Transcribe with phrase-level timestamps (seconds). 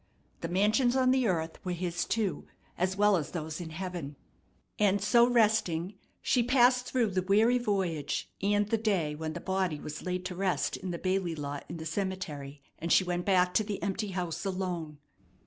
[0.39, 4.15] The mansions on the earth were His too, as well as those in heaven.
[4.79, 5.93] And so resting
[6.23, 10.35] she passed through the weary voyage and the day when the body was laid to
[10.35, 14.07] rest in the Bailey lot in the cemetery, and she went back to the empty
[14.07, 14.97] house alone.